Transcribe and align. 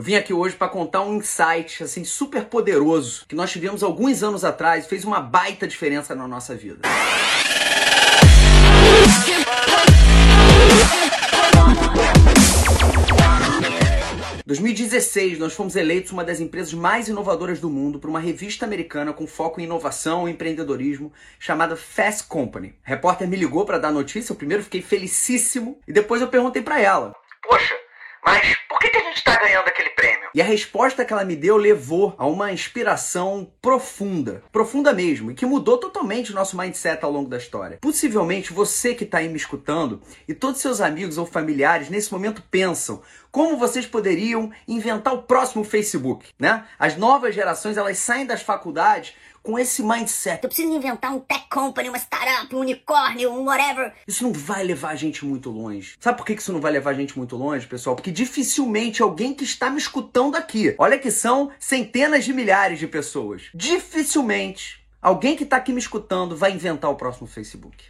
Eu 0.00 0.04
vim 0.04 0.14
aqui 0.14 0.32
hoje 0.32 0.56
para 0.56 0.66
contar 0.66 1.02
um 1.02 1.16
insight 1.16 1.82
assim 1.82 2.04
super 2.04 2.46
poderoso 2.46 3.26
que 3.28 3.34
nós 3.34 3.50
tivemos 3.50 3.82
alguns 3.82 4.22
anos 4.22 4.46
atrás 4.46 4.86
fez 4.86 5.04
uma 5.04 5.20
baita 5.20 5.68
diferença 5.68 6.14
na 6.14 6.26
nossa 6.26 6.54
vida. 6.54 6.88
2016, 14.46 15.38
nós 15.38 15.52
fomos 15.52 15.76
eleitos 15.76 16.12
uma 16.12 16.24
das 16.24 16.40
empresas 16.40 16.72
mais 16.72 17.06
inovadoras 17.08 17.60
do 17.60 17.68
mundo 17.68 17.98
por 17.98 18.08
uma 18.08 18.20
revista 18.20 18.64
americana 18.64 19.12
com 19.12 19.26
foco 19.26 19.60
em 19.60 19.64
inovação 19.64 20.26
e 20.26 20.32
empreendedorismo 20.32 21.12
chamada 21.38 21.76
Fast 21.76 22.24
Company. 22.24 22.68
O 22.68 22.74
repórter 22.84 23.28
me 23.28 23.36
ligou 23.36 23.66
para 23.66 23.76
dar 23.76 23.92
notícia, 23.92 24.32
eu 24.32 24.36
primeiro 24.36 24.62
fiquei 24.62 24.80
felicíssimo 24.80 25.78
e 25.86 25.92
depois 25.92 26.22
eu 26.22 26.28
perguntei 26.28 26.62
para 26.62 26.80
ela: 26.80 27.14
Poxa, 27.42 27.74
mas 28.24 28.56
gente 29.10 29.18
está 29.18 29.36
ganhando 29.36 29.68
aquele 29.68 29.90
prêmio? 29.90 30.30
E 30.34 30.40
a 30.40 30.44
resposta 30.44 31.04
que 31.04 31.12
ela 31.12 31.24
me 31.24 31.36
deu 31.36 31.56
levou 31.56 32.14
a 32.16 32.26
uma 32.26 32.52
inspiração 32.52 33.50
profunda, 33.60 34.42
profunda 34.52 34.92
mesmo, 34.92 35.30
e 35.30 35.34
que 35.34 35.44
mudou 35.44 35.76
totalmente 35.76 36.30
o 36.30 36.34
nosso 36.34 36.56
mindset 36.56 37.04
ao 37.04 37.10
longo 37.10 37.28
da 37.28 37.36
história. 37.36 37.78
Possivelmente 37.80 38.52
você 38.52 38.94
que 38.94 39.04
está 39.04 39.18
aí 39.18 39.28
me 39.28 39.36
escutando 39.36 40.00
e 40.26 40.34
todos 40.34 40.60
seus 40.60 40.80
amigos 40.80 41.18
ou 41.18 41.26
familiares 41.26 41.90
nesse 41.90 42.12
momento 42.12 42.42
pensam 42.50 43.02
como 43.30 43.56
vocês 43.56 43.86
poderiam 43.86 44.50
inventar 44.66 45.14
o 45.14 45.22
próximo 45.22 45.62
Facebook, 45.62 46.30
né? 46.38 46.64
As 46.78 46.96
novas 46.96 47.34
gerações 47.34 47.76
elas 47.76 47.98
saem 47.98 48.26
das 48.26 48.42
faculdades 48.42 49.14
com 49.42 49.58
esse 49.58 49.82
mindset. 49.82 50.40
Eu 50.42 50.48
preciso 50.48 50.72
inventar 50.72 51.12
um 51.12 51.20
tech 51.20 51.44
company, 51.50 51.88
uma 51.88 51.98
startup, 51.98 52.54
um 52.54 52.60
unicórnio, 52.60 53.32
um 53.32 53.44
whatever. 53.44 53.92
Isso 54.06 54.22
não 54.22 54.32
vai 54.32 54.62
levar 54.62 54.90
a 54.90 54.96
gente 54.96 55.24
muito 55.24 55.50
longe. 55.50 55.96
Sabe 56.00 56.18
por 56.18 56.26
que 56.26 56.32
isso 56.32 56.52
não 56.52 56.60
vai 56.60 56.72
levar 56.72 56.90
a 56.90 56.94
gente 56.94 57.16
muito 57.16 57.36
longe, 57.36 57.66
pessoal? 57.66 57.96
Porque 57.96 58.10
dificilmente 58.10 59.02
alguém 59.02 59.34
que 59.34 59.44
está 59.44 59.70
me 59.70 59.78
escutando 59.78 60.36
aqui, 60.36 60.74
olha 60.78 60.98
que 60.98 61.10
são 61.10 61.50
centenas 61.58 62.24
de 62.24 62.32
milhares 62.32 62.78
de 62.78 62.86
pessoas, 62.86 63.44
dificilmente 63.54 64.80
alguém 65.00 65.36
que 65.36 65.44
está 65.44 65.56
aqui 65.56 65.72
me 65.72 65.78
escutando 65.78 66.36
vai 66.36 66.52
inventar 66.52 66.90
o 66.90 66.96
próximo 66.96 67.26
Facebook. 67.26 67.84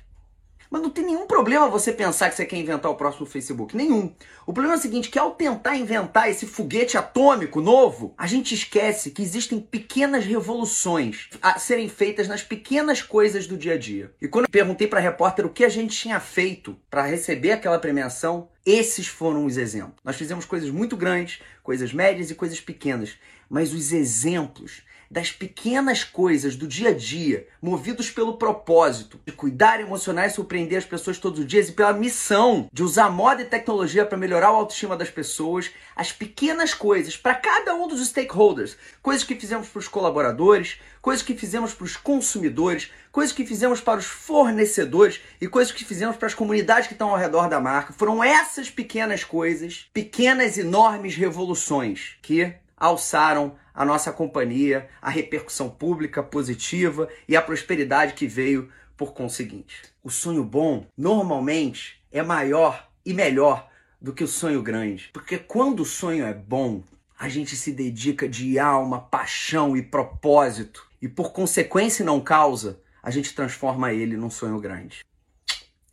Mas 0.71 0.83
não 0.83 0.89
tem 0.89 1.05
nenhum 1.05 1.27
problema 1.27 1.69
você 1.69 1.93
pensar 1.93 2.31
que 2.31 2.37
você 2.37 2.47
quer 2.47 2.57
inventar 2.57 2.91
o 2.91 2.95
próximo 2.95 3.27
Facebook. 3.27 3.77
Nenhum. 3.77 4.15
O 4.47 4.53
problema 4.53 4.77
é 4.77 4.79
o 4.79 4.81
seguinte, 4.81 5.11
que 5.11 5.19
ao 5.19 5.33
tentar 5.33 5.77
inventar 5.77 6.31
esse 6.31 6.47
foguete 6.47 6.97
atômico 6.97 7.61
novo, 7.61 8.15
a 8.17 8.27
gente 8.27 8.55
esquece 8.55 9.11
que 9.11 9.21
existem 9.21 9.59
pequenas 9.59 10.25
revoluções 10.25 11.29
a 11.43 11.59
serem 11.59 11.89
feitas 11.89 12.29
nas 12.29 12.45
pequenas 12.45 13.03
coisas 13.03 13.49
do 13.49 13.57
dia 13.57 13.75
a 13.75 13.79
dia. 13.79 14.13
E 14.23 14.29
quando 14.29 14.45
eu 14.45 14.51
perguntei 14.51 14.87
para 14.87 15.01
a 15.01 15.03
repórter 15.03 15.45
o 15.45 15.51
que 15.51 15.65
a 15.65 15.69
gente 15.69 15.97
tinha 15.97 16.21
feito 16.21 16.77
para 16.89 17.03
receber 17.03 17.51
aquela 17.53 17.79
premiação, 17.79 18.49
esses 18.65 19.07
foram 19.07 19.45
os 19.45 19.57
exemplos. 19.57 20.01
Nós 20.05 20.17
fizemos 20.17 20.45
coisas 20.45 20.71
muito 20.71 20.97
grandes, 20.97 21.41
coisas 21.63 21.93
médias 21.93 22.31
e 22.31 22.35
coisas 22.35 22.61
pequenas, 22.61 23.17
mas 23.49 23.73
os 23.73 23.93
exemplos 23.93 24.83
das 25.11 25.33
pequenas 25.33 26.05
coisas 26.05 26.55
do 26.55 26.69
dia 26.69 26.91
a 26.91 26.95
dia, 26.95 27.49
movidos 27.61 28.09
pelo 28.11 28.37
propósito 28.37 29.21
de 29.27 29.33
cuidar, 29.33 29.81
emocionar 29.81 30.29
e 30.29 30.31
surpreender 30.31 30.79
as 30.79 30.85
pessoas 30.85 31.19
todos 31.19 31.41
os 31.41 31.47
dias 31.47 31.69
e 31.69 31.73
pela 31.73 31.93
missão 31.93 32.69
de 32.73 32.85
usar 32.85 33.11
moda 33.11 33.43
e 33.43 33.47
tecnologia 33.47 34.07
para 34.07 34.17
melhorar 34.17 34.47
a 34.47 34.51
autoestima 34.51 34.97
das 34.97 35.11
pessoas, 35.11 35.69
as 35.97 36.13
pequenas 36.13 36.73
coisas 36.73 37.17
para 37.17 37.35
cada 37.35 37.75
um 37.75 37.89
dos 37.89 38.07
stakeholders, 38.07 38.77
coisas 39.03 39.25
que 39.25 39.35
fizemos 39.35 39.69
para 39.69 39.81
os 39.81 39.89
colaboradores, 39.89 40.79
coisas 41.03 41.25
que 41.25 41.35
fizemos 41.35 41.75
para 41.75 41.85
os 41.85 41.97
consumidores, 41.97 42.93
coisas 43.11 43.35
que 43.35 43.45
fizemos 43.45 43.81
para 43.81 43.99
os 43.99 44.07
fornecedores 44.07 45.21
e 45.41 45.49
coisas 45.49 45.73
que 45.73 45.85
fizemos 45.85 46.17
para 46.17 46.29
as 46.29 46.35
comunidades 46.35 46.87
que 46.87 46.95
estão 46.95 47.11
ao 47.11 47.17
redor 47.17 47.49
da 47.49 47.59
marca. 47.59 47.93
Foram 47.93 48.23
essas 48.23 48.60
pequenas 48.69 49.23
coisas, 49.25 49.89
pequenas 49.95 50.59
enormes 50.59 51.15
revoluções 51.15 52.17
que 52.21 52.53
alçaram 52.77 53.57
a 53.73 53.85
nossa 53.85 54.13
companhia, 54.13 54.89
a 55.01 55.09
repercussão 55.09 55.71
pública 55.71 56.23
positiva 56.23 57.09
e 57.29 57.37
a 57.37 57.43
prosperidade 57.43 58.15
que 58.15 58.27
veio 58.27 58.71
por 58.97 59.15
conseguinte. 59.15 59.83
O 60.03 60.11
sonho 60.11 60.45
bom 60.45 60.87
normalmente 60.97 62.03
é 62.11 62.23
maior 62.23 62.91
e 63.07 63.15
melhor 63.15 63.71
do 64.01 64.13
que 64.13 64.25
o 64.25 64.29
sonho 64.29 64.63
grande, 64.63 65.11
porque 65.13 65.39
quando 65.39 65.81
o 65.81 65.87
sonho 65.87 66.25
é 66.25 66.35
bom, 66.35 66.83
a 67.19 67.29
gente 67.29 67.55
se 67.55 67.71
dedica 67.71 68.27
de 68.27 68.59
alma, 68.59 69.01
paixão 69.01 69.77
e 69.77 69.83
propósito, 69.83 70.89
e 71.03 71.09
por 71.09 71.33
consequência 71.33 72.05
não 72.05 72.21
causa, 72.21 72.81
a 73.03 73.11
gente 73.11 73.35
transforma 73.35 73.93
ele 73.93 74.17
num 74.17 74.31
sonho 74.31 74.59
grande. 74.59 75.05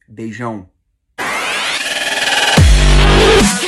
Beijão. 0.08 0.70
Let's 3.38 3.62
go. 3.62 3.67